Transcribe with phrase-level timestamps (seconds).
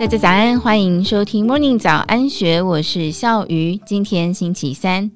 [0.00, 3.78] 大家早安，欢迎收听 Morning 早安学，我是笑鱼。
[3.84, 5.10] 今天星期三，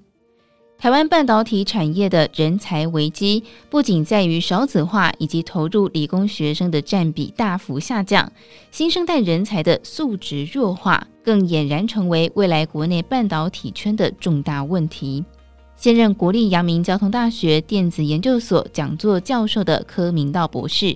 [0.77, 8.31] 台湾半导体产业的人才危机不仅在于少子化以及投入理工学生的占比大幅下降，
[8.71, 15.25] 新生代人才的素质弱化，更俨然成为未来国内半导体圈的重大问题。
[15.77, 20.95] 现任国立阳明交通大学电子研究所讲座教授的柯明道博士。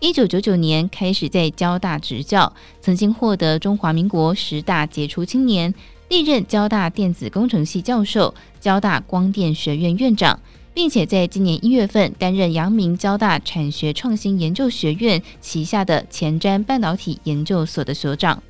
[0.00, 5.74] 一九九九年开始在交大执教，曾经获得中华民国十大杰出青年，
[6.08, 10.40] 历任交大电子工程系教授、交大光电学院院长，
[10.72, 18.42] 并且在今年一月份担任阳明交大产学创新研究学院旗下的前瞻半导体研究所的所长。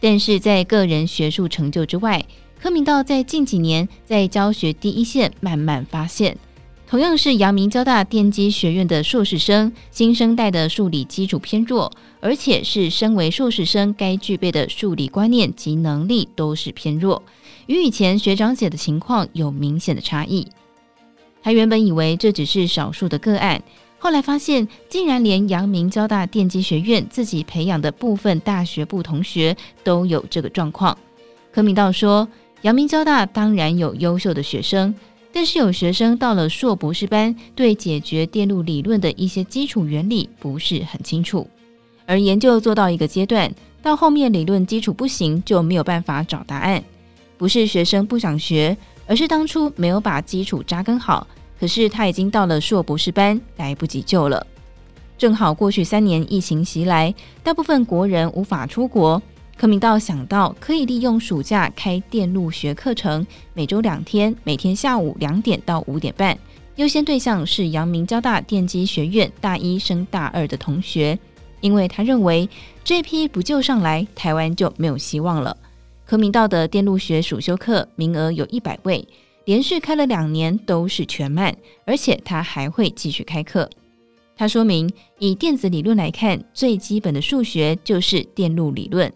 [0.00, 2.26] 但是在个人学术成就之外，
[2.60, 6.36] 柯明道在近几年在教学第一线慢慢发现。
[6.92, 17.22] 同样是阳明交大电机学院的硕士生，新生代的数理基础偏弱，而且是身为硕士生该具备的数理观念及能力都是偏弱，
[17.64, 20.46] 与以前学长姐的情况有明显的差异。
[21.42, 23.62] 他原本以为这只是少数的个案，
[23.98, 30.98] 后来发现竟然连阳明交大电机学院自己培养的部分大学部同学都有这个状况。
[31.52, 32.28] 柯明道说，
[32.60, 34.94] 阳明交大当然有优秀的学生。
[35.32, 41.48] 但是有学生到了硕博士班，对解决电路理论的一些基础原理不是很清楚，
[42.04, 43.52] 而研究做到一个阶段，
[43.82, 46.82] 到后面理论基础不行，就没有办法找答案。
[47.38, 51.26] 不是学生不想学，而是当初没有把基础扎根好。
[51.58, 54.46] 可是他已经到了硕博士班，来不及救了。
[55.16, 59.22] 正好过去三年疫情袭来，大部分国人无法出国。
[59.56, 66.36] 柯明道想到可以利用暑假开电路学课程，每周两天，每天下午两点到五点半。
[66.76, 71.16] 优先对象是阳明交大电机学院大一升大二的同学，
[71.60, 72.48] 因为他认为
[72.82, 75.56] 这批不救上来，台湾就没有希望了。
[76.04, 79.06] 柯明道的电路学暑修课名额有一百位，
[79.44, 81.54] 连续开了两年都是全满，
[81.84, 83.70] 而且他还会继续开课。
[84.34, 89.12] 他说明，以电子理论来看，最基本的数学就是电路理论。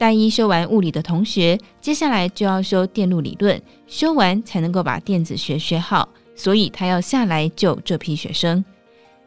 [0.00, 8.64] 大一修完物理的同学，接下来就要修电路理论，修完才能够把电子学学好，所以他要下来救这批学生。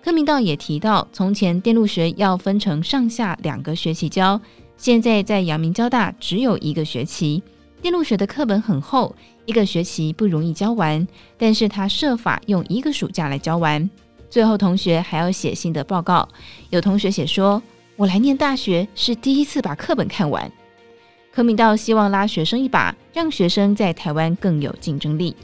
[0.03, 4.41] 柯明道也提到，从前电路学要分成上下两个学期教，
[4.75, 7.43] 现在在阳明交大只有一个学期。
[7.79, 11.07] 电路学的课本很厚，一个学期不容易教完，
[11.37, 13.87] 但是他设法用一个暑假来教完。
[14.27, 16.27] 最后同学还要写新的报告，
[16.71, 17.61] 有同学写说
[17.95, 20.51] ：“我来念大学是第一次把课本看完。”
[21.35, 25.35] 柯明道希望拉学生一把，让学生在台湾更有竞争力。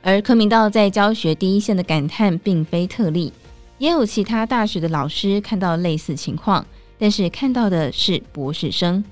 [0.00, 3.30] 而柯明道在教学第一线的感叹并非特例，
[3.76, 6.64] 也有其他大学的老师看到类似情况，
[6.98, 9.04] 但是看到的是博士生。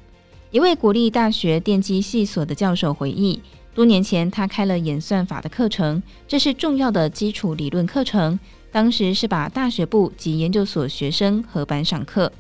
[0.51, 3.43] 一位国立大学电机系所的教授回忆，
[3.75, 8.41] 多年前他开了演算法的课程，这是重要的基础理论课程。
[8.73, 12.33] 当时是把大学部及研究所学生合班上课，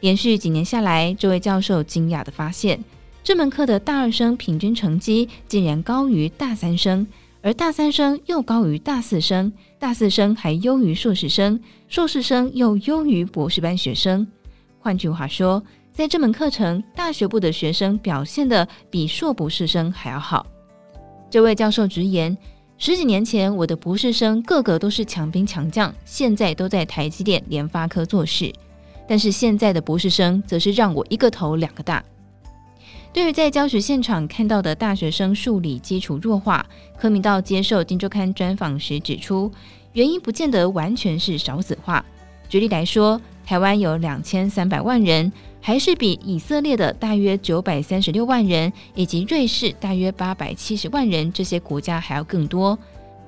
[0.00, 2.78] 连续几年下来，这位教授惊讶地发现。
[3.22, 7.06] 这门课的大二生平均成绩竟然高于大三生，
[7.42, 14.26] 而大三生又高于大四生，大四生还优于硕士生，硕士生又优于博士班学生。
[14.78, 15.62] 换句话说，
[15.92, 20.46] 在这门课程，大学部的学生表现得比硕博士生还要好。
[21.28, 22.34] 这位教授直言：
[22.78, 28.50] 十几年前，我的博士生个个都是强兵强将，现在都在台积电、联发科做事；
[29.06, 32.02] 但是现在的博士生，则是让我一个头两个大。
[33.12, 36.64] 对于在教学现场看到的大学生数理基础弱化，
[36.96, 39.50] 柯明道接受《金周刊》专访时指出，
[39.92, 42.04] 原因不见得完全是少子化。
[42.48, 52.78] 举例来说，台湾有两千三百万人，还是比以色列的大约九百三十六万人，以及瑞士大约八百七十万人这些国家还要更多。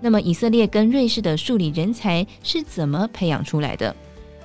[0.00, 3.94] 那么，以色列跟瑞士的数理人才是怎么培养出来的？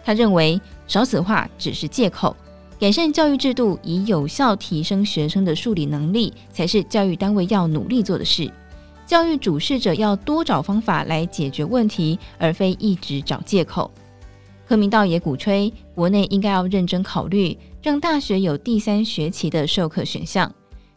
[0.03, 2.35] 他认为，少子化只是借口。
[2.77, 8.51] 改善教育制度，以有效提升学生的数理能力，才是教育单位要努力做的事。
[9.05, 13.89] 教育主事者要多找方法来解决问题，而非一直找借口。
[14.67, 20.51] 柯明道也鼓吹，国内应该要认真考虑，让大学有第三学期的授课选项。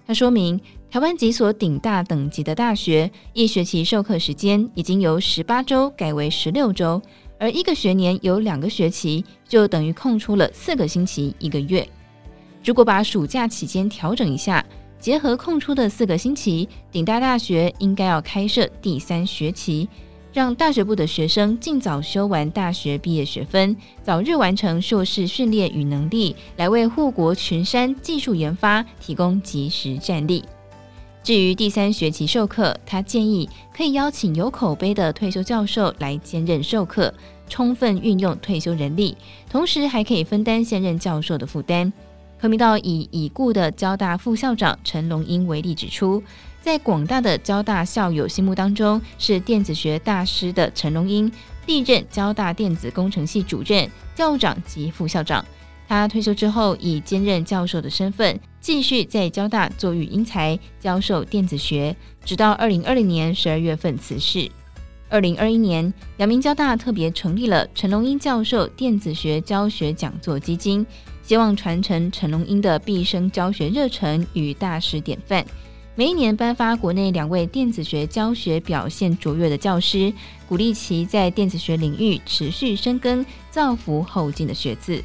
[0.05, 0.61] 他说明，
[0.91, 7.01] 台湾几所顶大等级的大学，一学期授课时间已经由十八周改为十六周。
[7.39, 11.89] 而一个学年有两个学期，就等于空出了四个星期一个月。
[12.65, 14.65] 如果把暑假期间调整一下，
[14.99, 19.89] 结合空出的四个星期，顶大大学应该要开设第三学期，
[20.33, 30.45] 让大学部的学生尽早修完大学毕业学分，早日完成硕士训练与能力，来为护国群山技术研发提供及时战力。
[31.29, 33.47] 至于第三学期授课，他建议
[33.77, 37.13] 可以邀请有口碑的退休教授来兼任授课，
[37.51, 39.15] 充分运用退休人力，
[39.51, 41.93] 同时还可以分担现任教授的负担。
[42.41, 46.23] 柯明道以已故的交大副校长陈龙英为例，指出，
[46.63, 51.31] 在广大的交大校友心目当中，是电子学大师的陈龙英
[51.67, 55.45] 历任交大电子工程系主任、校长及副校长。
[55.89, 64.51] 他退休之后，以兼任教授的身份，继续在交大做育英才，教授电子学，直到二零二零年十二月份辞世。
[65.09, 70.85] 二零二一年，阳明交大特别成立了陈龙英教授电子学教学讲座基金。
[71.23, 75.45] 希望传承陈龙英的毕生教学热忱与大师典范，
[75.95, 80.13] 每一年颁发国内两位电子学教学表现卓越的教师，
[80.47, 85.03] 鼓励其在电子学领域持续深耕，造福后进的学子。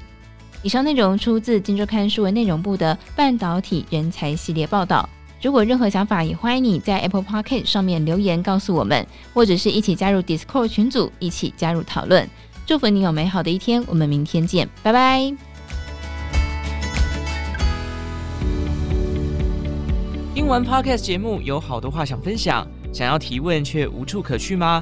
[0.63, 5.07] 以上内容出自《金周刊》数位内容部的半导体人才系列报道。
[5.41, 12.25] 如果任何想法，也欢迎你在 Apple Podcast 上面留言告诉我们，或者是一起加入 Discord 群组，一起加入讨论。
[12.65, 15.33] 祝福你有美好的一天，我们明天见，拜拜。
[20.33, 24.81] 听完 Podcast 节目，有好多话想分享，想要提问却无处可去吗？